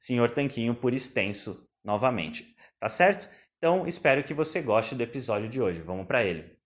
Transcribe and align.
Senhor 0.00 0.30
Tanquinho 0.30 0.74
por 0.74 0.94
extenso 0.94 1.68
novamente, 1.84 2.56
tá 2.80 2.88
certo? 2.88 3.28
Então 3.58 3.86
espero 3.86 4.24
que 4.24 4.32
você 4.32 4.62
goste 4.62 4.94
do 4.94 5.02
episódio 5.02 5.46
de 5.46 5.60
hoje. 5.60 5.82
Vamos 5.82 6.06
para 6.06 6.24
ele. 6.24 6.58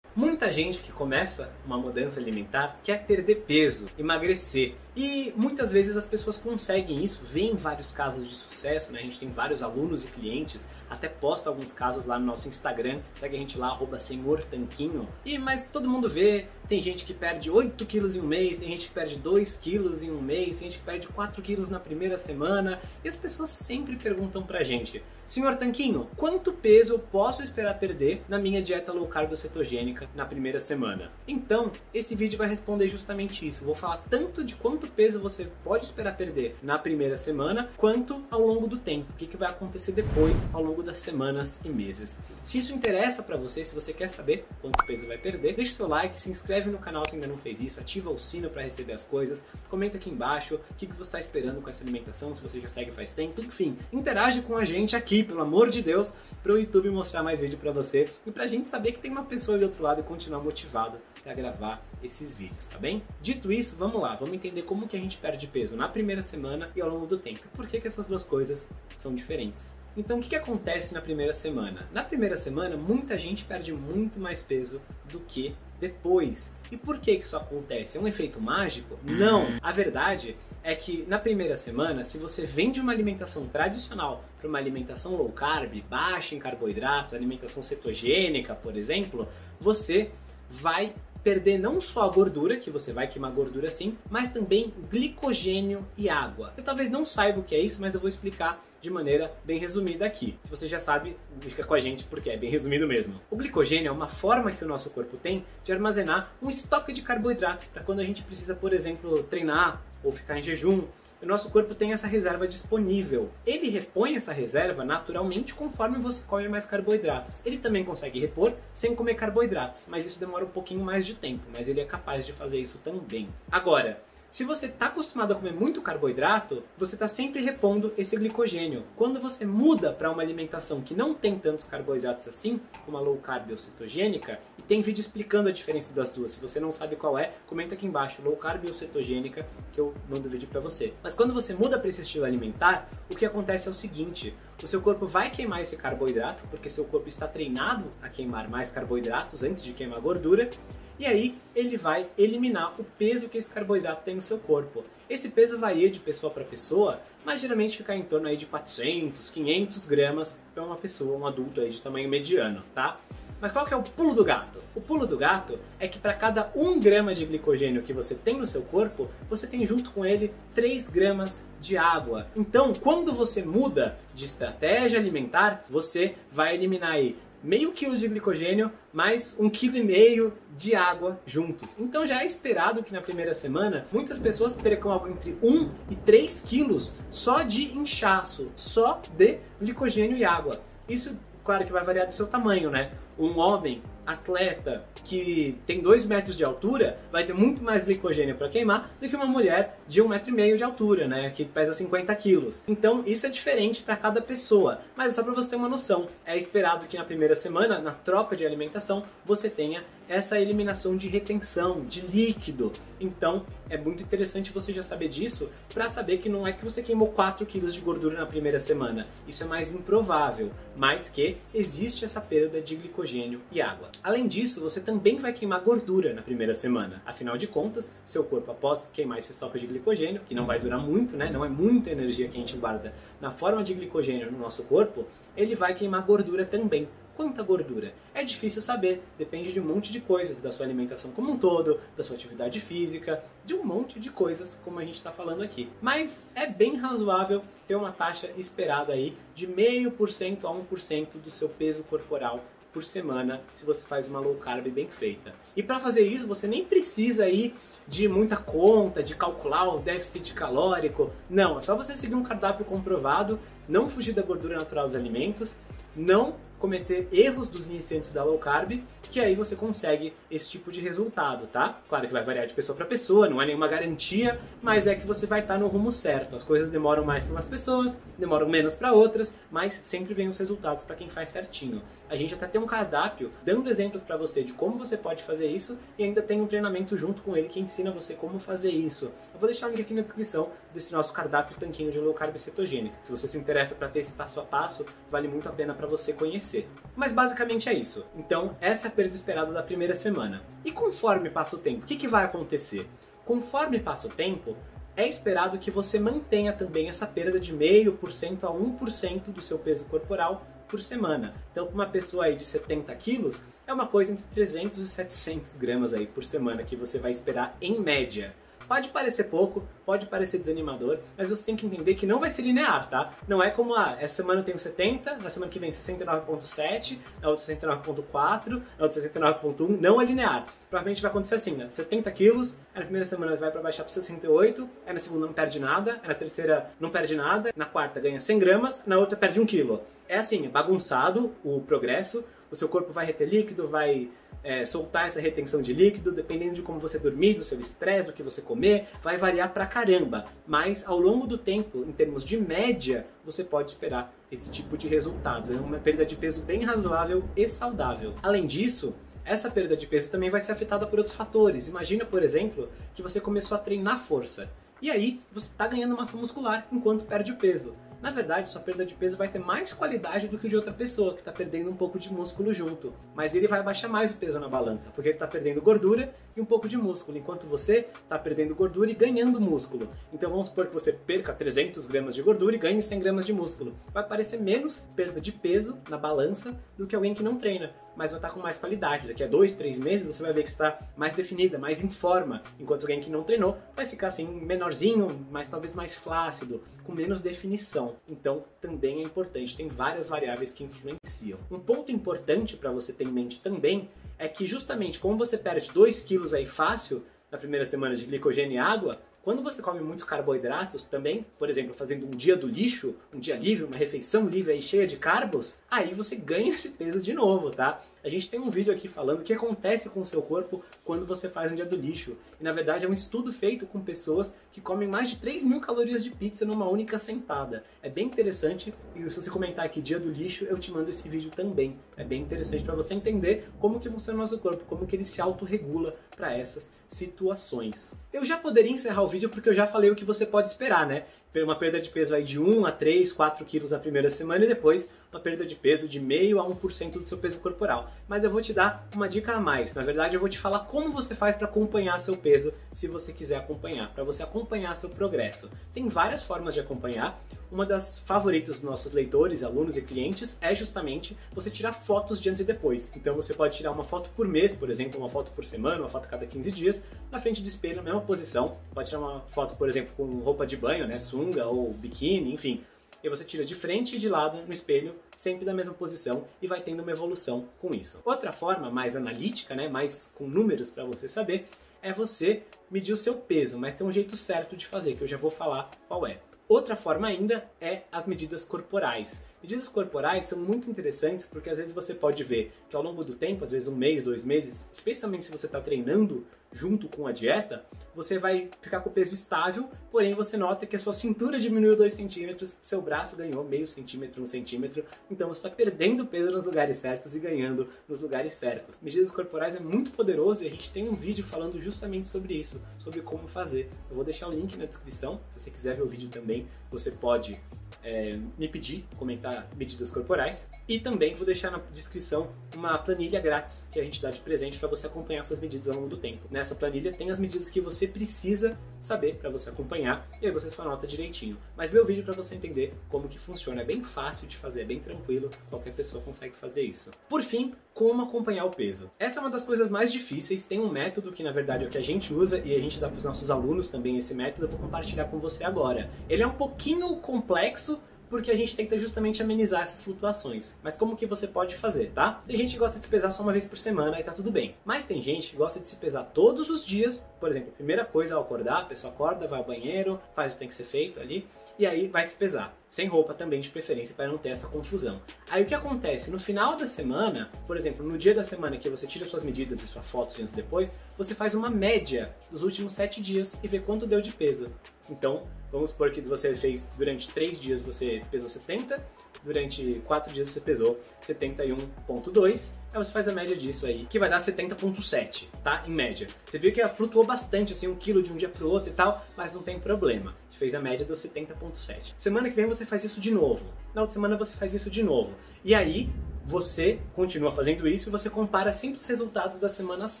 Muita 0.16 0.50
gente 0.50 0.82
que 0.82 0.90
começa 0.90 1.54
uma 1.64 1.78
mudança 1.78 2.18
alimentar 2.18 2.80
quer 2.82 3.06
perder 3.06 3.44
peso, 3.46 3.88
emagrecer. 3.96 4.74
E 4.98 5.32
muitas 5.36 5.70
vezes 5.70 5.96
as 5.96 6.04
pessoas 6.04 6.36
conseguem 6.36 7.04
isso, 7.04 7.20
vêem 7.22 7.54
vários 7.54 7.92
casos 7.92 8.28
de 8.28 8.34
sucesso, 8.34 8.90
né? 8.90 8.98
A 8.98 9.02
gente 9.02 9.20
tem 9.20 9.30
vários 9.30 9.62
alunos 9.62 10.04
e 10.04 10.08
clientes, 10.08 10.68
até 10.90 11.08
posta 11.08 11.48
alguns 11.48 11.70
casos 11.70 12.04
lá 12.04 12.18
no 12.18 12.26
nosso 12.26 12.48
Instagram, 12.48 12.98
segue 13.14 13.36
a 13.36 13.38
gente 13.38 13.56
lá, 13.56 13.68
arroba 13.68 13.96
Senhor 14.00 14.42
Tanquinho. 14.42 15.06
E, 15.24 15.38
mas 15.38 15.68
todo 15.68 15.88
mundo 15.88 16.08
vê, 16.08 16.46
tem 16.66 16.80
gente 16.80 17.04
que 17.04 17.14
perde 17.14 17.48
8 17.48 17.86
quilos 17.86 18.16
em 18.16 18.20
um 18.20 18.26
mês, 18.26 18.58
tem 18.58 18.70
gente 18.70 18.88
que 18.88 18.92
perde 18.92 19.14
2 19.14 19.56
quilos 19.58 20.02
em 20.02 20.10
um 20.10 20.20
mês, 20.20 20.58
tem 20.58 20.68
gente 20.68 20.78
que 20.78 20.84
perde 20.84 21.06
4 21.06 21.40
quilos 21.42 21.68
na 21.68 21.78
primeira 21.78 22.18
semana. 22.18 22.80
E 23.04 23.08
as 23.08 23.14
pessoas 23.14 23.50
sempre 23.50 23.94
perguntam 23.94 24.42
pra 24.42 24.64
gente, 24.64 25.00
Senhor 25.28 25.54
Tanquinho, 25.56 26.08
quanto 26.16 26.54
peso 26.54 26.94
eu 26.94 26.98
posso 26.98 27.42
esperar 27.42 27.78
perder 27.78 28.22
na 28.26 28.38
minha 28.38 28.62
dieta 28.62 28.94
low 28.94 29.06
carb 29.06 29.36
cetogênica 29.36 30.08
na 30.14 30.24
primeira 30.24 30.58
semana? 30.58 31.12
Então, 31.28 31.70
esse 31.92 32.14
vídeo 32.14 32.38
vai 32.38 32.48
responder 32.48 32.88
justamente 32.88 33.46
isso. 33.46 33.60
Eu 33.60 33.66
vou 33.66 33.74
falar 33.74 33.98
tanto 34.08 34.42
de 34.42 34.56
quanto 34.56 34.87
peso 34.90 35.20
você 35.20 35.48
pode 35.62 35.84
esperar 35.84 36.16
perder 36.16 36.56
na 36.62 36.78
primeira 36.78 37.16
semana, 37.16 37.70
quanto 37.76 38.22
ao 38.30 38.40
longo 38.40 38.66
do 38.66 38.76
tempo. 38.76 39.12
O 39.12 39.16
que, 39.16 39.26
que 39.26 39.36
vai 39.36 39.48
acontecer 39.48 39.92
depois, 39.92 40.48
ao 40.52 40.62
longo 40.62 40.82
das 40.82 40.98
semanas 40.98 41.58
e 41.64 41.68
meses. 41.68 42.18
Se 42.44 42.58
isso 42.58 42.72
interessa 42.72 43.22
para 43.22 43.36
você, 43.36 43.64
se 43.64 43.74
você 43.74 43.92
quer 43.92 44.08
saber 44.08 44.46
quanto 44.60 44.84
peso 44.86 45.06
vai 45.06 45.18
perder, 45.18 45.54
deixe 45.54 45.72
seu 45.72 45.86
like, 45.86 46.18
se 46.18 46.30
inscreve 46.30 46.70
no 46.70 46.78
canal 46.78 47.06
se 47.08 47.14
ainda 47.14 47.26
não 47.26 47.36
fez 47.36 47.60
isso, 47.60 47.78
ativa 47.78 48.10
o 48.10 48.18
sino 48.18 48.48
para 48.48 48.62
receber 48.62 48.92
as 48.92 49.04
coisas, 49.04 49.42
comenta 49.68 49.96
aqui 49.96 50.10
embaixo 50.10 50.56
o 50.56 50.74
que, 50.74 50.86
que 50.86 50.92
você 50.92 51.08
está 51.08 51.20
esperando 51.20 51.60
com 51.60 51.68
essa 51.68 51.82
alimentação, 51.82 52.34
se 52.34 52.42
você 52.42 52.60
já 52.60 52.68
segue 52.68 52.90
faz 52.90 53.12
tempo, 53.12 53.40
enfim, 53.40 53.76
interage 53.92 54.42
com 54.42 54.56
a 54.56 54.64
gente 54.64 54.96
aqui 54.96 55.22
pelo 55.22 55.40
amor 55.40 55.70
de 55.70 55.82
Deus, 55.82 56.12
para 56.42 56.52
o 56.52 56.58
YouTube 56.58 56.90
mostrar 56.90 57.22
mais 57.22 57.40
vídeo 57.40 57.58
para 57.58 57.72
você 57.72 58.08
e 58.26 58.30
para 58.30 58.44
a 58.44 58.46
gente 58.46 58.68
saber 58.68 58.92
que 58.92 59.00
tem 59.00 59.10
uma 59.10 59.24
pessoa 59.24 59.58
do 59.58 59.64
outro 59.64 59.82
lado 59.82 60.00
e 60.00 60.04
continuar 60.04 60.42
motivado 60.42 60.98
a 61.26 61.34
gravar 61.34 61.82
esses 62.02 62.36
vídeos, 62.36 62.66
tá 62.66 62.78
bem? 62.78 63.02
Dito 63.20 63.52
isso, 63.52 63.76
vamos 63.76 64.00
lá, 64.00 64.14
vamos 64.16 64.34
entender 64.34 64.62
como 64.62 64.88
que 64.88 64.96
a 64.96 65.00
gente 65.00 65.16
perde 65.16 65.46
peso 65.46 65.76
na 65.76 65.88
primeira 65.88 66.22
semana 66.22 66.70
e 66.74 66.80
ao 66.80 66.88
longo 66.88 67.06
do 67.06 67.18
tempo. 67.18 67.40
Por 67.54 67.66
que, 67.66 67.80
que 67.80 67.86
essas 67.86 68.06
duas 68.06 68.24
coisas 68.24 68.68
são 68.96 69.14
diferentes? 69.14 69.74
Então, 69.96 70.18
o 70.18 70.20
que, 70.20 70.28
que 70.28 70.36
acontece 70.36 70.94
na 70.94 71.00
primeira 71.00 71.32
semana? 71.32 71.88
Na 71.92 72.04
primeira 72.04 72.36
semana, 72.36 72.76
muita 72.76 73.18
gente 73.18 73.44
perde 73.44 73.72
muito 73.72 74.20
mais 74.20 74.40
peso 74.40 74.80
do 75.10 75.18
que 75.20 75.54
depois. 75.80 76.52
E 76.70 76.76
por 76.76 76.98
que, 76.98 77.16
que 77.16 77.24
isso 77.24 77.36
acontece? 77.36 77.98
É 77.98 78.00
um 78.00 78.06
efeito 78.06 78.40
mágico? 78.40 78.98
Não! 79.02 79.46
A 79.60 79.72
verdade 79.72 80.36
é 80.62 80.74
que 80.74 81.04
na 81.08 81.18
primeira 81.18 81.56
semana, 81.56 82.04
se 82.04 82.18
você 82.18 82.44
vem 82.44 82.70
de 82.70 82.80
uma 82.80 82.92
alimentação 82.92 83.46
tradicional 83.48 84.24
para 84.38 84.48
uma 84.48 84.58
alimentação 84.58 85.16
low 85.16 85.30
carb, 85.30 85.82
baixa 85.88 86.34
em 86.34 86.38
carboidratos, 86.38 87.14
alimentação 87.14 87.62
cetogênica, 87.62 88.54
por 88.54 88.76
exemplo, 88.76 89.26
você 89.58 90.10
vai 90.48 90.94
perder 91.22 91.58
não 91.58 91.80
só 91.80 92.02
a 92.02 92.08
gordura, 92.08 92.56
que 92.56 92.70
você 92.70 92.92
vai 92.92 93.08
queimar 93.08 93.32
gordura 93.32 93.70
sim, 93.70 93.96
mas 94.10 94.30
também 94.30 94.72
glicogênio 94.90 95.86
e 95.96 96.08
água. 96.08 96.52
Você 96.54 96.62
talvez 96.62 96.90
não 96.90 97.04
saiba 97.04 97.40
o 97.40 97.42
que 97.42 97.54
é 97.54 97.60
isso, 97.60 97.80
mas 97.80 97.94
eu 97.94 98.00
vou 98.00 98.08
explicar 98.08 98.62
de 98.80 98.90
maneira 98.90 99.32
bem 99.44 99.58
resumida 99.58 100.06
aqui. 100.06 100.38
Se 100.44 100.50
você 100.50 100.68
já 100.68 100.78
sabe, 100.78 101.16
fica 101.40 101.64
com 101.64 101.74
a 101.74 101.80
gente 101.80 102.04
porque 102.04 102.30
é 102.30 102.36
bem 102.36 102.50
resumido 102.50 102.86
mesmo. 102.86 103.20
O 103.30 103.36
glicogênio 103.36 103.88
é 103.88 103.92
uma 103.92 104.06
forma 104.06 104.52
que 104.52 104.64
o 104.64 104.68
nosso 104.68 104.88
corpo 104.90 105.16
tem 105.16 105.44
de 105.64 105.72
armazenar 105.72 106.32
um 106.40 106.48
estoque 106.48 106.92
de 106.92 107.02
carboidratos 107.02 107.66
para 107.66 107.82
quando 107.82 108.00
a 108.00 108.04
gente 108.04 108.22
precisa, 108.22 108.54
por 108.54 108.72
exemplo, 108.72 109.22
treinar 109.24 109.82
ou 110.02 110.12
ficar 110.12 110.38
em 110.38 110.42
jejum 110.42 110.84
o 111.20 111.26
nosso 111.26 111.50
corpo 111.50 111.74
tem 111.74 111.92
essa 111.92 112.06
reserva 112.06 112.46
disponível. 112.46 113.30
Ele 113.44 113.68
repõe 113.68 114.14
essa 114.14 114.32
reserva 114.32 114.84
naturalmente 114.84 115.54
conforme 115.54 115.98
você 115.98 116.24
come 116.26 116.48
mais 116.48 116.64
carboidratos. 116.64 117.40
Ele 117.44 117.58
também 117.58 117.84
consegue 117.84 118.20
repor 118.20 118.52
sem 118.72 118.94
comer 118.94 119.14
carboidratos, 119.14 119.86
mas 119.88 120.06
isso 120.06 120.20
demora 120.20 120.44
um 120.44 120.48
pouquinho 120.48 120.84
mais 120.84 121.04
de 121.04 121.14
tempo, 121.14 121.42
mas 121.52 121.68
ele 121.68 121.80
é 121.80 121.84
capaz 121.84 122.24
de 122.24 122.32
fazer 122.32 122.60
isso 122.60 122.78
também. 122.84 123.28
Agora, 123.50 124.00
se 124.30 124.44
você 124.44 124.66
está 124.66 124.86
acostumado 124.86 125.32
a 125.32 125.34
comer 125.34 125.54
muito 125.54 125.80
carboidrato, 125.80 126.62
você 126.76 126.94
está 126.94 127.08
sempre 127.08 127.42
repondo 127.42 127.94
esse 127.96 128.14
glicogênio. 128.14 128.84
Quando 128.94 129.18
você 129.18 129.46
muda 129.46 129.90
para 129.90 130.10
uma 130.10 130.22
alimentação 130.22 130.82
que 130.82 130.94
não 130.94 131.14
tem 131.14 131.38
tantos 131.38 131.64
carboidratos 131.64 132.28
assim, 132.28 132.60
como 132.84 132.98
a 132.98 133.00
low 133.00 133.16
carb 133.16 133.50
ou 133.50 133.56
cetogênica, 133.56 134.38
e 134.58 134.62
tem 134.62 134.82
vídeo 134.82 135.00
explicando 135.00 135.48
a 135.48 135.52
diferença 135.52 135.94
das 135.94 136.10
duas. 136.10 136.32
Se 136.32 136.40
você 136.40 136.60
não 136.60 136.70
sabe 136.70 136.94
qual 136.94 137.18
é, 137.18 137.32
comenta 137.46 137.74
aqui 137.74 137.86
embaixo, 137.86 138.20
low 138.22 138.36
carb 138.36 138.66
ou 138.66 138.74
cetogênica, 138.74 139.46
que 139.72 139.80
eu 139.80 139.94
mando 140.08 140.28
o 140.28 140.30
vídeo 140.30 140.46
para 140.46 140.60
você. 140.60 140.92
Mas 141.02 141.14
quando 141.14 141.32
você 141.32 141.54
muda 141.54 141.78
para 141.78 141.88
esse 141.88 142.02
estilo 142.02 142.26
alimentar, 142.26 142.88
o 143.10 143.16
que 143.16 143.24
acontece 143.24 143.66
é 143.66 143.70
o 143.70 143.74
seguinte: 143.74 144.34
o 144.62 144.66
seu 144.66 144.82
corpo 144.82 145.06
vai 145.06 145.30
queimar 145.30 145.62
esse 145.62 145.76
carboidrato, 145.76 146.42
porque 146.50 146.68
seu 146.68 146.84
corpo 146.84 147.08
está 147.08 147.26
treinado 147.26 147.88
a 148.02 148.08
queimar 148.08 148.50
mais 148.50 148.70
carboidratos 148.70 149.42
antes 149.42 149.64
de 149.64 149.72
queimar 149.72 150.00
gordura, 150.00 150.50
e 150.98 151.06
aí 151.06 151.38
ele 151.54 151.76
vai 151.76 152.08
eliminar 152.18 152.74
o 152.78 152.82
peso 152.82 153.28
que 153.28 153.38
esse 153.38 153.48
carboidrato 153.48 154.02
tem 154.02 154.17
no 154.18 154.22
seu 154.22 154.38
corpo. 154.38 154.84
Esse 155.08 155.30
peso 155.30 155.58
varia 155.58 155.88
de 155.88 156.00
pessoa 156.00 156.30
para 156.30 156.44
pessoa, 156.44 157.00
mas 157.24 157.40
geralmente 157.40 157.78
fica 157.78 157.96
em 157.96 158.02
torno 158.02 158.28
aí 158.28 158.36
de 158.36 158.46
400, 158.46 159.30
500 159.30 159.86
gramas 159.86 160.38
para 160.52 160.62
uma 160.62 160.76
pessoa, 160.76 161.16
um 161.16 161.26
adulto 161.26 161.60
aí 161.60 161.70
de 161.70 161.80
tamanho 161.80 162.08
mediano, 162.08 162.62
tá? 162.74 163.00
Mas 163.40 163.52
qual 163.52 163.64
que 163.64 163.72
é 163.72 163.76
o 163.76 163.82
pulo 163.82 164.14
do 164.14 164.24
gato? 164.24 164.58
O 164.74 164.80
pulo 164.80 165.06
do 165.06 165.16
gato 165.16 165.60
é 165.78 165.86
que 165.86 165.96
para 165.96 166.12
cada 166.12 166.50
1 166.56 166.80
grama 166.80 167.14
de 167.14 167.24
glicogênio 167.24 167.84
que 167.84 167.92
você 167.92 168.16
tem 168.16 168.36
no 168.36 168.44
seu 168.44 168.62
corpo, 168.62 169.08
você 169.30 169.46
tem 169.46 169.64
junto 169.64 169.92
com 169.92 170.04
ele 170.04 170.32
3 170.56 170.90
gramas 170.90 171.48
de 171.60 171.78
água. 171.78 172.26
Então, 172.36 172.72
quando 172.74 173.12
você 173.12 173.42
muda 173.42 173.96
de 174.12 174.24
estratégia 174.24 174.98
alimentar, 174.98 175.64
você 175.70 176.16
vai 176.32 176.54
eliminar 176.54 176.90
aí 176.90 177.16
meio 177.42 177.72
quilo 177.72 177.96
de 177.96 178.08
glicogênio 178.08 178.70
mais 178.92 179.36
um 179.38 179.48
quilo 179.48 179.76
e 179.76 179.82
meio 179.82 180.32
de 180.56 180.74
água 180.74 181.20
juntos. 181.26 181.78
Então 181.78 182.06
já 182.06 182.22
é 182.22 182.26
esperado 182.26 182.82
que 182.82 182.92
na 182.92 183.00
primeira 183.00 183.34
semana 183.34 183.86
muitas 183.92 184.18
pessoas 184.18 184.54
percam 184.54 184.90
algo 184.90 185.08
entre 185.08 185.36
1 185.42 185.68
e 185.90 185.96
3 185.96 186.42
quilos 186.42 186.96
só 187.10 187.42
de 187.42 187.76
inchaço, 187.76 188.46
só 188.56 189.00
de 189.16 189.38
glicogênio 189.60 190.16
e 190.16 190.24
água. 190.24 190.60
Isso, 190.88 191.16
claro 191.44 191.64
que 191.64 191.72
vai 191.72 191.84
variar 191.84 192.06
do 192.06 192.14
seu 192.14 192.26
tamanho, 192.26 192.70
né? 192.70 192.90
Um 193.18 193.38
homem 193.38 193.82
atleta 194.08 194.84
que 195.04 195.56
tem 195.66 195.80
2 195.80 196.06
metros 196.06 196.36
de 196.36 196.44
altura 196.44 196.98
vai 197.12 197.24
ter 197.24 197.34
muito 197.34 197.62
mais 197.62 197.84
glicogênio 197.84 198.34
para 198.34 198.48
queimar 198.48 198.90
do 199.00 199.08
que 199.08 199.14
uma 199.14 199.26
mulher 199.26 199.78
de 199.86 200.02
1,5 200.02 200.06
um 200.06 200.08
metro 200.08 200.30
e 200.30 200.32
meio 200.32 200.56
de 200.56 200.64
altura, 200.64 201.06
né, 201.06 201.30
que 201.30 201.44
pesa 201.44 201.72
50 201.72 202.14
quilos. 202.16 202.64
Então 202.66 203.02
isso 203.06 203.26
é 203.26 203.28
diferente 203.28 203.82
para 203.82 203.96
cada 203.96 204.20
pessoa, 204.20 204.80
mas 204.96 205.08
é 205.08 205.10
só 205.10 205.22
para 205.22 205.32
você 205.32 205.50
ter 205.50 205.56
uma 205.56 205.68
noção. 205.68 206.08
É 206.24 206.36
esperado 206.36 206.86
que 206.86 206.96
na 206.96 207.04
primeira 207.04 207.34
semana, 207.34 207.78
na 207.78 207.92
troca 207.92 208.34
de 208.34 208.46
alimentação, 208.46 209.04
você 209.24 209.50
tenha 209.50 209.84
essa 210.08 210.40
eliminação 210.40 210.96
de 210.96 211.06
retenção, 211.06 211.80
de 211.80 212.00
líquido. 212.00 212.72
Então, 212.98 213.44
é 213.68 213.76
muito 213.76 214.02
interessante 214.02 214.50
você 214.50 214.72
já 214.72 214.82
saber 214.82 215.08
disso 215.08 215.50
para 215.72 215.88
saber 215.88 216.18
que 216.18 216.28
não 216.28 216.46
é 216.46 216.52
que 216.52 216.64
você 216.64 216.82
queimou 216.82 217.08
4 217.08 217.44
kg 217.44 217.66
de 217.66 217.80
gordura 217.80 218.18
na 218.18 218.26
primeira 218.26 218.58
semana. 218.58 219.06
Isso 219.26 219.44
é 219.44 219.46
mais 219.46 219.70
improvável, 219.70 220.48
mas 220.74 221.10
que 221.10 221.36
existe 221.54 222.04
essa 222.04 222.20
perda 222.20 222.60
de 222.60 222.74
glicogênio 222.74 223.42
e 223.52 223.60
água. 223.60 223.90
Além 224.02 224.28
disso, 224.28 224.60
você 224.60 224.80
também 224.80 225.18
vai 225.18 225.32
queimar 225.32 225.60
gordura 225.60 226.14
na 226.14 226.22
primeira 226.22 226.54
semana. 226.54 227.02
Afinal 227.04 227.36
de 227.36 227.46
contas, 227.46 227.92
seu 228.04 228.22
corpo 228.22 228.50
após 228.50 228.86
queimar 228.92 229.18
esse 229.18 229.32
estoque 229.32 229.58
de 229.58 229.66
glicogênio, 229.66 230.20
que 230.26 230.34
não 230.34 230.46
vai 230.46 230.60
durar 230.60 230.80
muito, 230.80 231.16
né? 231.16 231.30
Não 231.30 231.44
é 231.44 231.48
muita 231.48 231.90
energia 231.90 232.28
que 232.28 232.36
a 232.36 232.40
gente 232.40 232.56
guarda 232.56 232.94
na 233.20 233.30
forma 233.30 233.62
de 233.64 233.74
glicogênio 233.74 234.30
no 234.30 234.38
nosso 234.38 234.62
corpo, 234.64 235.06
ele 235.36 235.54
vai 235.54 235.74
queimar 235.74 236.02
gordura 236.06 236.44
também. 236.44 236.88
Quanta 237.16 237.42
gordura? 237.42 237.92
É 238.14 238.22
difícil 238.22 238.62
saber, 238.62 239.02
depende 239.18 239.52
de 239.52 239.58
um 239.58 239.64
monte 239.64 239.90
de 239.90 240.00
coisas, 240.00 240.40
da 240.40 240.52
sua 240.52 240.64
alimentação 240.64 241.10
como 241.10 241.32
um 241.32 241.36
todo, 241.36 241.80
da 241.96 242.04
sua 242.04 242.14
atividade 242.14 242.60
física, 242.60 243.24
de 243.44 243.54
um 243.54 243.64
monte 243.64 243.98
de 243.98 244.08
coisas, 244.08 244.54
como 244.64 244.78
a 244.78 244.84
gente 244.84 244.94
está 244.94 245.10
falando 245.10 245.42
aqui. 245.42 245.68
Mas 245.82 246.24
é 246.32 246.46
bem 246.46 246.76
razoável 246.76 247.42
ter 247.66 247.74
uma 247.74 247.90
taxa 247.90 248.30
esperada 248.36 248.92
aí 248.92 249.16
de 249.34 249.48
0,5% 249.48 250.44
a 250.44 250.76
1% 250.76 251.08
do 251.20 251.28
seu 251.28 251.48
peso 251.48 251.82
corporal 251.82 252.44
por 252.72 252.84
semana, 252.84 253.40
se 253.54 253.64
você 253.64 253.80
faz 253.80 254.08
uma 254.08 254.20
low 254.20 254.34
carb 254.36 254.66
bem 254.68 254.88
feita. 254.88 255.34
E 255.56 255.62
para 255.62 255.80
fazer 255.80 256.02
isso, 256.02 256.26
você 256.26 256.46
nem 256.46 256.64
precisa 256.64 257.28
ir 257.28 257.54
de 257.86 258.06
muita 258.06 258.36
conta, 258.36 259.02
de 259.02 259.14
calcular 259.14 259.66
o 259.68 259.78
déficit 259.78 260.34
calórico. 260.34 261.10
Não, 261.30 261.58
é 261.58 261.60
só 261.62 261.74
você 261.74 261.96
seguir 261.96 262.14
um 262.14 262.22
cardápio 262.22 262.64
comprovado, 262.64 263.38
não 263.68 263.88
fugir 263.88 264.14
da 264.14 264.22
gordura 264.22 264.56
natural 264.56 264.86
dos 264.86 264.94
alimentos 264.94 265.56
não 265.98 266.36
cometer 266.58 267.08
erros 267.12 267.48
dos 267.48 267.66
iniciantes 267.66 268.12
da 268.12 268.24
low 268.24 268.38
carb, 268.38 268.82
que 269.02 269.20
aí 269.20 269.34
você 269.34 269.54
consegue 269.54 270.12
esse 270.30 270.50
tipo 270.50 270.72
de 270.72 270.80
resultado, 270.80 271.46
tá? 271.46 271.80
Claro 271.88 272.06
que 272.06 272.12
vai 272.12 272.24
variar 272.24 272.46
de 272.46 272.54
pessoa 272.54 272.76
para 272.76 272.84
pessoa, 272.84 273.28
não 273.28 273.40
é 273.40 273.46
nenhuma 273.46 273.68
garantia, 273.68 274.40
mas 274.60 274.86
é 274.86 274.94
que 274.94 275.06
você 275.06 275.24
vai 275.24 275.40
estar 275.40 275.54
tá 275.54 275.60
no 275.60 275.68
rumo 275.68 275.92
certo. 275.92 276.36
As 276.36 276.42
coisas 276.42 276.68
demoram 276.68 277.04
mais 277.04 277.22
para 277.22 277.32
umas 277.32 277.44
pessoas, 277.44 277.98
demoram 278.18 278.48
menos 278.48 278.74
para 278.74 278.92
outras, 278.92 279.34
mas 279.50 279.72
sempre 279.84 280.14
vem 280.14 280.28
os 280.28 280.38
resultados 280.38 280.84
para 280.84 280.96
quem 280.96 281.08
faz 281.08 281.30
certinho. 281.30 281.80
A 282.10 282.16
gente 282.16 282.34
até 282.34 282.46
tem 282.46 282.60
um 282.60 282.66
cardápio 282.66 283.30
dando 283.44 283.68
exemplos 283.68 284.02
para 284.02 284.16
você 284.16 284.42
de 284.42 284.52
como 284.52 284.76
você 284.76 284.96
pode 284.96 285.22
fazer 285.22 285.46
isso 285.46 285.78
e 285.96 286.04
ainda 286.04 286.22
tem 286.22 286.40
um 286.40 286.46
treinamento 286.46 286.96
junto 286.96 287.22
com 287.22 287.36
ele 287.36 287.48
que 287.48 287.60
ensina 287.60 287.90
você 287.90 288.14
como 288.14 288.38
fazer 288.38 288.70
isso. 288.70 289.06
Eu 289.32 289.38
vou 289.38 289.48
deixar 289.48 289.68
o 289.68 289.70
link 289.70 289.82
aqui 289.82 289.94
na 289.94 290.02
descrição 290.02 290.50
desse 290.72 290.92
nosso 290.92 291.12
cardápio 291.12 291.56
tanquinho 291.58 291.92
de 291.92 292.00
low 292.00 292.14
carb 292.14 292.36
cetogênico. 292.36 292.96
Se 293.04 293.10
você 293.10 293.28
se 293.28 293.38
interessa 293.38 293.57
para 293.74 293.88
ter 293.88 294.00
esse 294.00 294.12
passo 294.12 294.40
a 294.40 294.44
passo, 294.44 294.84
vale 295.10 295.28
muito 295.28 295.48
a 295.48 295.52
pena 295.52 295.74
para 295.74 295.86
você 295.86 296.12
conhecer. 296.12 296.68
Mas 296.94 297.12
basicamente 297.12 297.68
é 297.68 297.74
isso. 297.74 298.04
Então, 298.16 298.56
essa 298.60 298.86
é 298.86 298.88
a 298.88 298.92
perda 298.92 299.14
esperada 299.14 299.52
da 299.52 299.62
primeira 299.62 299.94
semana. 299.94 300.42
E 300.64 300.72
conforme 300.72 301.30
passa 301.30 301.56
o 301.56 301.58
tempo, 301.58 301.82
o 301.82 301.86
que, 301.86 301.96
que 301.96 302.08
vai 302.08 302.24
acontecer? 302.24 302.88
Conforme 303.24 303.78
passa 303.78 304.06
o 304.06 304.10
tempo, 304.10 304.56
é 304.96 305.06
esperado 305.06 305.58
que 305.58 305.70
você 305.70 305.98
mantenha 305.98 306.52
também 306.52 306.88
essa 306.88 307.06
perda 307.06 307.38
de 307.38 307.54
0,5% 307.54 308.44
a 308.44 308.52
1% 308.52 309.30
do 309.30 309.40
seu 309.40 309.58
peso 309.58 309.84
corporal 309.84 310.46
por 310.68 310.80
semana. 310.80 311.34
Então, 311.52 311.66
para 311.66 311.74
uma 311.74 311.86
pessoa 311.86 312.26
aí 312.26 312.36
de 312.36 312.44
70 312.44 312.94
quilos, 312.96 313.44
é 313.66 313.72
uma 313.72 313.86
coisa 313.86 314.12
entre 314.12 314.24
300 314.34 314.78
e 314.78 314.88
700 314.88 315.56
gramas 315.56 315.94
aí 315.94 316.06
por 316.06 316.24
semana 316.24 316.62
que 316.62 316.76
você 316.76 316.98
vai 316.98 317.10
esperar 317.10 317.56
em 317.60 317.80
média. 317.80 318.34
Pode 318.68 318.90
parecer 318.90 319.24
pouco, 319.24 319.66
pode 319.86 320.04
parecer 320.04 320.38
desanimador, 320.38 320.98
mas 321.16 321.30
você 321.30 321.42
tem 321.42 321.56
que 321.56 321.64
entender 321.64 321.94
que 321.94 322.06
não 322.06 322.20
vai 322.20 322.28
ser 322.28 322.42
linear, 322.42 322.88
tá? 322.90 323.14
Não 323.26 323.42
é 323.42 323.50
como, 323.50 323.74
ah, 323.74 323.96
essa 323.98 324.16
semana 324.16 324.40
eu 324.40 324.44
tenho 324.44 324.58
70, 324.58 325.16
na 325.16 325.30
semana 325.30 325.50
que 325.50 325.58
vem 325.58 325.70
69.7, 325.70 326.98
na 327.22 327.30
outra 327.30 327.44
69.4, 327.46 328.62
na 328.78 328.84
outra 328.84 329.00
69.1, 329.00 329.80
não 329.80 330.00
é 330.00 330.04
linear. 330.04 330.44
Provavelmente 330.68 331.00
vai 331.00 331.10
acontecer 331.10 331.36
assim, 331.36 331.52
né? 331.52 331.70
70 331.70 332.10
quilos, 332.10 332.56
aí 332.74 332.80
na 332.80 332.82
primeira 332.82 333.06
semana 333.06 333.34
vai 333.36 333.50
para 333.50 333.62
baixar 333.62 333.84
para 333.84 333.92
68, 333.92 334.68
aí 334.86 334.92
na 334.92 335.00
segunda 335.00 335.26
não 335.26 335.32
perde 335.32 335.58
nada, 335.58 335.98
aí 336.02 336.08
na 336.08 336.14
terceira 336.14 336.70
não 336.78 336.90
perde 336.90 337.16
nada, 337.16 337.50
na 337.56 337.64
quarta 337.64 337.98
ganha 337.98 338.20
100 338.20 338.38
gramas, 338.38 338.82
na 338.86 338.98
outra 338.98 339.16
perde 339.16 339.40
1 339.40 339.46
quilo. 339.46 339.82
É 340.06 340.18
assim, 340.18 340.44
é 340.44 340.48
bagunçado 340.48 341.32
o 341.42 341.60
progresso, 341.60 342.24
o 342.50 342.56
seu 342.56 342.68
corpo 342.68 342.92
vai 342.92 343.06
reter 343.06 343.28
líquido, 343.28 343.68
vai 343.68 344.10
é, 344.42 344.64
soltar 344.64 345.06
essa 345.06 345.20
retenção 345.20 345.60
de 345.60 345.72
líquido, 345.72 346.12
dependendo 346.12 346.54
de 346.54 346.62
como 346.62 346.78
você 346.78 346.98
dormir, 346.98 347.34
do 347.34 347.44
seu 347.44 347.60
estresse, 347.60 348.06
do 348.06 348.12
que 348.12 348.22
você 348.22 348.40
comer, 348.40 348.88
vai 349.02 349.16
variar 349.16 349.52
pra 349.52 349.66
caramba. 349.66 350.24
Mas 350.46 350.86
ao 350.86 350.98
longo 350.98 351.26
do 351.26 351.36
tempo, 351.36 351.84
em 351.86 351.92
termos 351.92 352.24
de 352.24 352.36
média, 352.36 353.06
você 353.24 353.44
pode 353.44 353.70
esperar 353.70 354.14
esse 354.30 354.50
tipo 354.50 354.76
de 354.76 354.88
resultado. 354.88 355.52
É 355.52 355.60
uma 355.60 355.78
perda 355.78 356.04
de 356.04 356.16
peso 356.16 356.42
bem 356.42 356.64
razoável 356.64 357.24
e 357.36 357.46
saudável. 357.48 358.14
Além 358.22 358.46
disso, 358.46 358.94
essa 359.24 359.50
perda 359.50 359.76
de 359.76 359.86
peso 359.86 360.10
também 360.10 360.30
vai 360.30 360.40
ser 360.40 360.52
afetada 360.52 360.86
por 360.86 360.98
outros 360.98 361.14
fatores. 361.14 361.68
Imagina, 361.68 362.04
por 362.04 362.22
exemplo, 362.22 362.68
que 362.94 363.02
você 363.02 363.20
começou 363.20 363.56
a 363.56 363.60
treinar 363.60 364.00
força. 364.00 364.50
E 364.80 364.90
aí, 364.90 365.20
você 365.32 365.48
está 365.48 365.66
ganhando 365.66 365.96
massa 365.96 366.16
muscular 366.16 366.66
enquanto 366.70 367.04
perde 367.04 367.32
o 367.32 367.36
peso 367.36 367.74
na 368.00 368.10
verdade, 368.10 368.48
sua 368.48 368.60
perda 368.60 368.86
de 368.86 368.94
peso 368.94 369.16
vai 369.16 369.28
ter 369.28 369.38
mais 369.38 369.72
qualidade 369.72 370.28
do 370.28 370.38
que 370.38 370.48
de 370.48 370.56
outra 370.56 370.72
pessoa 370.72 371.14
que 371.14 371.20
está 371.20 371.32
perdendo 371.32 371.70
um 371.70 371.76
pouco 371.76 371.98
de 371.98 372.12
músculo 372.12 372.52
junto. 372.52 372.92
Mas 373.14 373.34
ele 373.34 373.48
vai 373.48 373.62
baixar 373.62 373.88
mais 373.88 374.12
o 374.12 374.16
peso 374.16 374.38
na 374.38 374.48
balança, 374.48 374.90
porque 374.94 375.08
ele 375.08 375.16
está 375.16 375.26
perdendo 375.26 375.60
gordura 375.60 376.14
e 376.36 376.40
um 376.40 376.44
pouco 376.44 376.68
de 376.68 376.76
músculo, 376.76 377.18
enquanto 377.18 377.46
você 377.46 377.88
está 378.02 378.18
perdendo 378.18 378.54
gordura 378.54 378.90
e 378.90 378.94
ganhando 378.94 379.40
músculo. 379.40 379.88
Então 380.12 380.30
vamos 380.30 380.48
supor 380.48 380.66
que 380.66 380.74
você 380.74 380.92
perca 380.92 381.32
300 381.32 381.86
gramas 381.86 382.14
de 382.14 382.22
gordura 382.22 382.54
e 382.54 382.58
ganhe 382.58 382.80
100 382.80 383.00
gramas 383.00 383.26
de 383.26 383.32
músculo. 383.32 383.74
Vai 383.92 384.06
parecer 384.06 384.40
menos 384.40 384.88
perda 384.94 385.20
de 385.20 385.32
peso 385.32 385.76
na 385.88 385.98
balança 385.98 386.54
do 386.76 386.86
que 386.86 386.94
alguém 386.94 387.14
que 387.14 387.22
não 387.22 387.36
treina, 387.36 387.72
mas 387.98 388.12
vai 388.12 388.18
estar 388.18 388.30
com 388.30 388.38
mais 388.38 388.56
qualidade. 388.56 389.08
Daqui 389.08 389.24
a 389.24 389.26
dois, 389.26 389.52
três 389.52 389.76
meses 389.76 390.06
você 390.06 390.22
vai 390.22 390.32
ver 390.32 390.44
que 390.44 390.48
está 390.48 390.78
mais 390.96 391.14
definida, 391.14 391.58
mais 391.58 391.82
em 391.82 391.90
forma, 391.90 392.42
enquanto 392.58 392.82
alguém 392.82 393.00
que 393.00 393.10
não 393.10 393.24
treinou 393.24 393.58
vai 393.74 393.84
ficar 393.84 394.06
assim 394.06 394.24
menorzinho, 394.26 395.26
mas 395.32 395.48
talvez 395.48 395.74
mais 395.74 395.96
flácido, 395.96 396.62
com 396.84 396.92
menos 396.92 397.20
definição. 397.20 397.96
Então, 398.08 398.44
também 398.60 399.00
é 399.00 399.02
importante, 399.02 399.56
tem 399.56 399.66
várias 399.66 400.08
variáveis 400.08 400.52
que 400.52 400.62
influenciam. 400.62 401.40
Um 401.50 401.58
ponto 401.58 401.90
importante 401.90 402.56
para 402.56 402.70
você 402.70 402.92
ter 402.92 403.04
em 403.04 403.10
mente 403.10 403.40
também 403.40 403.90
é 404.16 404.28
que 404.28 404.46
justamente 404.46 405.00
como 405.00 405.18
você 405.18 405.36
perde 405.36 405.72
2 405.72 406.00
quilos 406.02 406.32
aí 406.32 406.46
fácil 406.46 407.04
na 407.32 407.36
primeira 407.36 407.66
semana 407.66 407.96
de 407.96 408.06
glicogênio 408.06 408.54
e 408.54 408.58
água, 408.58 408.96
quando 409.28 409.42
você 409.42 409.60
come 409.60 409.80
muitos 409.80 410.06
carboidratos, 410.06 410.84
também, 410.84 411.26
por 411.38 411.50
exemplo, 411.50 411.74
fazendo 411.74 412.06
um 412.06 412.16
dia 412.16 412.34
do 412.34 412.46
lixo, 412.46 412.94
um 413.12 413.20
dia 413.20 413.36
livre, 413.36 413.64
uma 413.64 413.76
refeição 413.76 414.26
livre 414.26 414.54
aí 414.54 414.62
cheia 414.62 414.86
de 414.86 414.96
carbos, 414.96 415.58
aí 415.70 415.92
você 415.92 416.16
ganha 416.16 416.54
esse 416.54 416.70
peso 416.70 416.98
de 416.98 417.12
novo, 417.12 417.50
tá? 417.50 417.78
A 418.08 418.10
gente 418.10 418.30
tem 418.30 418.40
um 418.40 418.48
vídeo 418.48 418.72
aqui 418.72 418.88
falando 418.88 419.20
o 419.20 419.22
que 419.22 419.34
acontece 419.34 419.90
com 419.90 420.00
o 420.00 420.04
seu 420.04 420.22
corpo 420.22 420.64
quando 420.82 421.04
você 421.04 421.28
faz 421.28 421.52
um 421.52 421.54
dia 421.54 421.66
do 421.66 421.76
lixo. 421.76 422.16
E 422.40 422.42
na 422.42 422.54
verdade 422.54 422.86
é 422.86 422.88
um 422.88 422.92
estudo 422.94 423.30
feito 423.30 423.66
com 423.66 423.82
pessoas 423.82 424.34
que 424.50 424.62
comem 424.62 424.88
mais 424.88 425.10
de 425.10 425.16
3 425.16 425.44
mil 425.44 425.60
calorias 425.60 426.02
de 426.02 426.08
pizza 426.08 426.46
numa 426.46 426.66
única 426.66 426.98
sentada. 426.98 427.64
É 427.82 427.90
bem 427.90 428.06
interessante 428.06 428.72
e 428.96 429.10
se 429.10 429.20
você 429.20 429.28
comentar 429.28 429.66
aqui 429.66 429.82
dia 429.82 430.00
do 430.00 430.08
lixo, 430.10 430.46
eu 430.46 430.56
te 430.56 430.72
mando 430.72 430.88
esse 430.88 431.06
vídeo 431.06 431.30
também. 431.30 431.76
É 431.98 432.02
bem 432.02 432.22
interessante 432.22 432.64
para 432.64 432.74
você 432.74 432.94
entender 432.94 433.50
como 433.60 433.78
que 433.78 433.90
funciona 433.90 434.18
o 434.18 434.22
nosso 434.22 434.38
corpo, 434.38 434.64
como 434.64 434.86
que 434.86 434.96
ele 434.96 435.04
se 435.04 435.20
autorregula 435.20 435.94
para 436.16 436.34
essas 436.34 436.72
situações. 436.88 437.92
Eu 438.10 438.24
já 438.24 438.38
poderia 438.38 438.72
encerrar 438.72 439.02
o 439.02 439.06
vídeo 439.06 439.28
porque 439.28 439.50
eu 439.50 439.54
já 439.54 439.66
falei 439.66 439.90
o 439.90 439.94
que 439.94 440.06
você 440.06 440.24
pode 440.24 440.48
esperar, 440.48 440.86
né? 440.86 441.04
Uma 441.36 441.54
perda 441.54 441.78
de 441.78 441.90
peso 441.90 442.14
aí 442.14 442.24
de 442.24 442.40
1 442.40 442.64
a 442.64 442.72
3, 442.72 443.12
4 443.12 443.44
quilos 443.44 443.70
na 443.70 443.78
primeira 443.78 444.08
semana 444.08 444.44
e 444.44 444.48
depois 444.48 444.88
uma 445.12 445.20
perda 445.20 445.46
de 445.46 445.54
peso 445.54 445.86
de 445.86 446.00
meio 446.00 446.40
a 446.40 446.44
1% 446.44 446.92
do 446.92 447.04
seu 447.04 447.18
peso 447.18 447.38
corporal. 447.38 447.92
Mas 448.06 448.24
eu 448.24 448.30
vou 448.30 448.40
te 448.40 448.52
dar 448.52 448.86
uma 448.94 449.08
dica 449.08 449.32
a 449.32 449.40
mais. 449.40 449.74
Na 449.74 449.82
verdade, 449.82 450.14
eu 450.14 450.20
vou 450.20 450.28
te 450.28 450.38
falar 450.38 450.60
como 450.60 450.92
você 450.92 451.14
faz 451.14 451.36
para 451.36 451.46
acompanhar 451.46 451.98
seu 451.98 452.16
peso, 452.16 452.52
se 452.72 452.86
você 452.86 453.12
quiser 453.12 453.36
acompanhar, 453.36 453.92
para 453.92 454.04
você 454.04 454.22
acompanhar 454.22 454.74
seu 454.76 454.88
progresso. 454.88 455.50
Tem 455.72 455.88
várias 455.88 456.22
formas 456.22 456.54
de 456.54 456.60
acompanhar. 456.60 457.18
Uma 457.50 457.64
das 457.64 457.98
favoritas 458.00 458.60
dos 458.60 458.62
nossos 458.62 458.92
leitores, 458.92 459.42
alunos 459.42 459.76
e 459.76 459.82
clientes 459.82 460.36
é 460.40 460.54
justamente 460.54 461.16
você 461.32 461.50
tirar 461.50 461.72
fotos 461.72 462.20
de 462.20 462.28
antes 462.28 462.40
e 462.40 462.44
depois. 462.44 462.90
Então 462.94 463.14
você 463.14 463.32
pode 463.32 463.56
tirar 463.56 463.70
uma 463.70 463.84
foto 463.84 464.10
por 464.10 464.28
mês, 464.28 464.54
por 464.54 464.70
exemplo, 464.70 465.00
uma 465.00 465.08
foto 465.08 465.30
por 465.30 465.44
semana, 465.44 465.80
uma 465.80 465.88
foto 465.88 466.08
cada 466.08 466.26
15 466.26 466.50
dias, 466.50 466.82
na 467.10 467.18
frente 467.18 467.40
do 467.40 467.48
espelho, 467.48 467.76
na 467.76 467.82
mesma 467.82 468.00
posição. 468.00 468.50
Pode 468.74 468.90
tirar 468.90 469.00
uma 469.00 469.20
foto, 469.28 469.56
por 469.56 469.68
exemplo, 469.68 469.92
com 469.96 470.04
roupa 470.20 470.46
de 470.46 470.56
banho, 470.56 470.86
né, 470.86 470.98
sunga 470.98 471.46
ou 471.46 471.72
biquíni, 471.72 472.34
enfim, 472.34 472.62
e 473.02 473.08
você 473.08 473.24
tira 473.24 473.44
de 473.44 473.54
frente 473.54 473.96
e 473.96 473.98
de 473.98 474.08
lado 474.08 474.38
no 474.46 474.52
espelho, 474.52 474.94
sempre 475.16 475.44
da 475.44 475.54
mesma 475.54 475.74
posição, 475.74 476.24
e 476.40 476.46
vai 476.46 476.60
tendo 476.60 476.82
uma 476.82 476.92
evolução 476.92 477.48
com 477.60 477.74
isso. 477.74 478.00
Outra 478.04 478.32
forma, 478.32 478.70
mais 478.70 478.96
analítica, 478.96 479.54
né, 479.54 479.68
mais 479.68 480.10
com 480.14 480.26
números 480.26 480.70
para 480.70 480.84
você 480.84 481.08
saber, 481.08 481.46
é 481.82 481.92
você 481.92 482.42
medir 482.70 482.92
o 482.92 482.96
seu 482.96 483.14
peso, 483.14 483.58
mas 483.58 483.74
tem 483.74 483.86
um 483.86 483.92
jeito 483.92 484.16
certo 484.16 484.56
de 484.56 484.66
fazer, 484.66 484.96
que 484.96 485.02
eu 485.02 485.08
já 485.08 485.16
vou 485.16 485.30
falar 485.30 485.70
qual 485.86 486.06
é. 486.06 486.18
Outra 486.48 486.74
forma 486.74 487.06
ainda 487.06 487.48
é 487.60 487.82
as 487.92 488.06
medidas 488.06 488.42
corporais. 488.42 489.22
Medidas 489.42 489.68
corporais 489.68 490.24
são 490.24 490.38
muito 490.38 490.70
interessantes 490.70 491.26
porque 491.26 491.50
às 491.50 491.58
vezes 491.58 491.72
você 491.74 491.94
pode 491.94 492.24
ver 492.24 492.52
que 492.70 492.74
ao 492.74 492.82
longo 492.82 493.04
do 493.04 493.14
tempo, 493.14 493.44
às 493.44 493.50
vezes 493.50 493.68
um 493.68 493.76
mês, 493.76 494.02
dois 494.02 494.24
meses, 494.24 494.66
especialmente 494.72 495.26
se 495.26 495.30
você 495.30 495.44
está 495.44 495.60
treinando 495.60 496.26
junto 496.50 496.88
com 496.88 497.06
a 497.06 497.12
dieta, 497.12 497.66
você 497.98 498.16
vai 498.16 498.48
ficar 498.60 498.78
com 498.78 498.88
o 498.88 498.92
peso 498.92 499.12
estável, 499.12 499.68
porém 499.90 500.14
você 500.14 500.36
nota 500.36 500.64
que 500.64 500.76
a 500.76 500.78
sua 500.78 500.92
cintura 500.92 501.36
diminuiu 501.36 501.74
2 501.74 501.92
centímetros, 501.92 502.56
seu 502.62 502.80
braço 502.80 503.16
ganhou 503.16 503.42
meio 503.42 503.66
centímetro, 503.66 504.22
um 504.22 504.26
centímetro, 504.26 504.84
então 505.10 505.26
você 505.26 505.40
está 505.40 505.50
perdendo 505.50 506.06
peso 506.06 506.30
nos 506.30 506.44
lugares 506.44 506.76
certos 506.76 507.16
e 507.16 507.18
ganhando 507.18 507.68
nos 507.88 508.00
lugares 508.00 508.34
certos. 508.34 508.78
Medidas 508.80 509.10
corporais 509.10 509.56
é 509.56 509.58
muito 509.58 509.90
poderoso 509.90 510.44
e 510.44 510.46
a 510.46 510.50
gente 510.50 510.70
tem 510.70 510.88
um 510.88 510.92
vídeo 510.92 511.24
falando 511.24 511.60
justamente 511.60 512.08
sobre 512.08 512.34
isso, 512.34 512.62
sobre 512.78 513.00
como 513.00 513.26
fazer. 513.26 513.68
Eu 513.90 513.96
vou 513.96 514.04
deixar 514.04 514.28
o 514.28 514.30
link 514.30 514.56
na 514.56 514.66
descrição, 514.66 515.20
se 515.32 515.40
você 515.40 515.50
quiser 515.50 515.74
ver 515.74 515.82
o 515.82 515.88
vídeo 515.88 516.08
também, 516.08 516.46
você 516.70 516.92
pode 516.92 517.40
é, 517.82 518.18
me 518.36 518.48
pedir, 518.48 518.84
comentar 518.96 519.48
medidas 519.56 519.90
corporais. 519.90 520.48
E 520.66 520.78
também 520.78 521.14
vou 521.14 521.24
deixar 521.24 521.50
na 521.50 521.58
descrição 521.72 522.28
uma 522.54 522.76
planilha 522.78 523.20
grátis 523.20 523.68
que 523.70 523.80
a 523.80 523.84
gente 523.84 524.00
dá 524.00 524.10
de 524.10 524.20
presente 524.20 524.58
para 524.58 524.68
você 524.68 524.86
acompanhar 524.86 525.20
essas 525.20 525.38
medidas 525.38 525.68
ao 525.68 525.76
longo 525.76 525.88
do 525.88 525.96
tempo. 525.96 526.20
Nessa 526.30 526.54
planilha 526.54 526.92
tem 526.92 527.10
as 527.10 527.18
medidas 527.18 527.48
que 527.48 527.60
você 527.60 527.86
precisa 527.86 528.58
saber 528.80 529.16
para 529.16 529.30
você 529.30 529.48
acompanhar 529.48 530.06
e 530.20 530.26
aí 530.26 530.32
você 530.32 530.50
só 530.50 530.62
anota 530.62 530.86
direitinho. 530.86 531.36
Mas 531.56 531.74
o 531.74 531.84
vídeo 531.84 532.04
para 532.04 532.14
você 532.14 532.34
entender 532.34 532.74
como 532.88 533.08
que 533.08 533.18
funciona. 533.18 533.62
É 533.62 533.64
bem 533.64 533.82
fácil 533.82 534.26
de 534.26 534.36
fazer, 534.36 534.62
é 534.62 534.64
bem 534.64 534.80
tranquilo, 534.80 535.30
qualquer 535.48 535.74
pessoa 535.74 536.02
consegue 536.02 536.34
fazer 536.34 536.62
isso. 536.62 536.90
Por 537.08 537.22
fim, 537.22 537.54
como 537.78 538.02
acompanhar 538.02 538.44
o 538.44 538.50
peso. 538.50 538.90
Essa 538.98 539.20
é 539.20 539.22
uma 539.22 539.30
das 539.30 539.44
coisas 539.44 539.70
mais 539.70 539.92
difíceis. 539.92 540.44
Tem 540.44 540.58
um 540.58 540.68
método 540.68 541.12
que 541.12 541.22
na 541.22 541.30
verdade 541.30 541.64
é 541.64 541.66
o 541.68 541.70
que 541.70 541.78
a 541.78 541.82
gente 541.82 542.12
usa 542.12 542.38
e 542.38 542.54
a 542.54 542.58
gente 542.58 542.80
dá 542.80 542.88
para 542.88 542.98
os 542.98 543.04
nossos 543.04 543.30
alunos 543.30 543.68
também 543.68 543.96
esse 543.96 544.12
método. 544.14 544.46
Eu 544.46 544.50
vou 544.50 544.58
compartilhar 544.58 545.04
com 545.04 545.18
você 545.18 545.44
agora. 545.44 545.88
Ele 546.08 546.22
é 546.22 546.26
um 546.26 546.32
pouquinho 546.32 546.96
complexo 546.96 547.67
porque 548.08 548.30
a 548.30 548.36
gente 548.36 548.54
tenta 548.54 548.78
justamente 548.78 549.22
amenizar 549.22 549.62
essas 549.62 549.82
flutuações. 549.82 550.56
Mas 550.62 550.76
como 550.76 550.96
que 550.96 551.06
você 551.06 551.26
pode 551.26 551.56
fazer, 551.56 551.92
tá? 551.94 552.22
Tem 552.26 552.36
gente 552.36 552.52
que 552.52 552.58
gosta 552.58 552.78
de 552.78 552.84
se 552.84 552.90
pesar 552.90 553.10
só 553.10 553.22
uma 553.22 553.32
vez 553.32 553.46
por 553.46 553.58
semana 553.58 554.00
e 554.00 554.04
tá 554.04 554.12
tudo 554.12 554.30
bem. 554.30 554.54
Mas 554.64 554.84
tem 554.84 555.00
gente 555.00 555.30
que 555.30 555.36
gosta 555.36 555.60
de 555.60 555.68
se 555.68 555.76
pesar 555.76 556.04
todos 556.04 556.50
os 556.50 556.64
dias. 556.64 557.02
Por 557.18 557.28
exemplo, 557.28 557.52
primeira 557.52 557.84
coisa 557.84 558.14
ao 558.14 558.22
acordar, 558.22 558.62
a 558.62 558.64
pessoa 558.64 558.92
acorda, 558.92 559.26
vai 559.26 559.38
ao 559.38 559.44
banheiro, 559.44 560.00
faz 560.14 560.32
o 560.32 560.34
que 560.34 560.38
tem 560.40 560.48
que 560.48 560.54
ser 560.54 560.64
feito 560.64 561.00
ali 561.00 561.26
e 561.58 561.66
aí 561.66 561.88
vai 561.88 562.04
se 562.04 562.14
pesar. 562.14 562.56
Sem 562.70 562.86
roupa 562.86 563.12
também, 563.14 563.40
de 563.40 563.48
preferência, 563.48 563.94
para 563.94 564.06
não 564.06 564.16
ter 564.16 564.28
essa 564.28 564.46
confusão. 564.46 565.00
Aí 565.28 565.42
o 565.42 565.46
que 565.46 565.54
acontece? 565.54 566.10
No 566.10 566.20
final 566.20 566.56
da 566.56 566.68
semana, 566.68 567.30
por 567.46 567.56
exemplo, 567.56 567.84
no 567.84 567.98
dia 567.98 568.14
da 568.14 568.22
semana 568.22 568.56
que 568.56 568.68
você 568.68 568.86
tira 568.86 569.04
suas 569.06 569.24
medidas 569.24 569.60
e 569.62 569.66
sua 569.66 569.82
foto 569.82 570.14
de 570.14 570.22
antes 570.22 570.32
e 570.34 570.36
depois, 570.36 570.72
você 570.96 571.14
faz 571.14 571.34
uma 571.34 571.50
média 571.50 572.14
dos 572.30 572.42
últimos 572.42 572.72
sete 572.72 573.00
dias 573.00 573.36
e 573.42 573.48
vê 573.48 573.58
quanto 573.58 573.86
deu 573.86 574.00
de 574.00 574.12
peso. 574.12 574.50
Então, 574.88 575.24
vamos 575.50 575.70
supor 575.70 575.90
que 575.90 576.00
você 576.00 576.34
fez 576.34 576.68
durante 576.76 577.08
três 577.08 577.40
dias 577.40 577.60
você 577.60 578.02
pesou 578.10 578.28
70, 578.28 578.80
durante 579.24 579.82
4 579.86 580.12
dias 580.12 580.30
você 580.30 580.40
pesou 580.40 580.78
71.2, 581.02 582.52
aí 582.72 582.78
você 582.78 582.92
faz 582.92 583.08
a 583.08 583.12
média 583.12 583.36
disso 583.36 583.66
aí, 583.66 583.86
que 583.88 583.98
vai 583.98 584.08
dar 584.08 584.18
70.7, 584.18 585.26
tá? 585.42 585.64
Em 585.66 585.70
média. 585.70 586.08
Você 586.26 586.38
viu 586.38 586.52
que 586.52 586.66
flutuou 586.68 587.04
bastante, 587.04 587.52
assim, 587.52 587.66
um 587.66 587.74
quilo 587.74 588.02
de 588.02 588.12
um 588.12 588.16
dia 588.16 588.28
pro 588.28 588.48
outro 588.50 588.70
e 588.70 588.72
tal, 588.72 589.04
mas 589.16 589.34
não 589.34 589.42
tem 589.42 589.58
problema. 589.58 590.10
A 590.10 590.24
gente 590.30 590.38
fez 590.38 590.54
a 590.54 590.60
média 590.60 590.84
dos 590.84 591.02
70.7. 591.02 591.94
Semana 591.96 592.28
que 592.28 592.36
vem 592.36 592.46
você 592.46 592.66
faz 592.66 592.84
isso 592.84 593.00
de 593.00 593.10
novo. 593.10 593.44
Na 593.74 593.82
outra 593.82 593.94
semana 593.94 594.16
você 594.16 594.36
faz 594.36 594.54
isso 594.54 594.70
de 594.70 594.82
novo. 594.82 595.12
E 595.44 595.54
aí, 595.54 595.88
você 596.24 596.78
continua 596.94 597.30
fazendo 597.30 597.66
isso 597.66 597.88
e 597.88 597.92
você 597.92 598.10
compara 598.10 598.52
sempre 598.52 598.78
os 598.78 598.86
resultados 598.86 599.38
das 599.38 599.52
semanas 599.52 600.00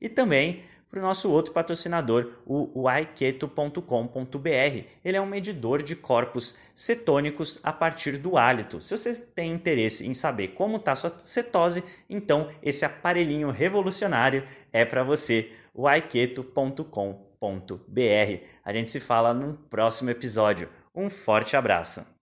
e 0.00 0.08
também 0.08 0.64
para 0.90 1.00
o 1.00 1.02
nosso 1.02 1.30
outro 1.30 1.52
patrocinador, 1.52 2.32
o 2.46 2.82
waiketo.com.br. 2.82 4.84
Ele 5.04 5.16
é 5.16 5.20
um 5.20 5.26
medidor 5.26 5.82
de 5.82 5.94
corpos 5.94 6.56
cetônicos 6.74 7.60
a 7.62 7.72
partir 7.72 8.16
do 8.16 8.38
hálito. 8.38 8.80
Se 8.80 8.96
você 8.96 9.14
tem 9.14 9.52
interesse 9.52 10.06
em 10.06 10.14
saber 10.14 10.48
como 10.48 10.78
está 10.78 10.96
sua 10.96 11.16
cetose, 11.18 11.84
então 12.08 12.48
esse 12.62 12.84
aparelhinho 12.84 13.50
revolucionário 13.50 14.44
é 14.72 14.84
para 14.84 15.04
você, 15.04 15.52
waiketo.com.br. 15.78 18.44
A 18.64 18.72
gente 18.72 18.90
se 18.90 18.98
fala 18.98 19.32
no 19.32 19.54
próximo 19.54 20.10
episódio. 20.10 20.68
Um 20.92 21.08
forte 21.08 21.56
abraço! 21.56 22.17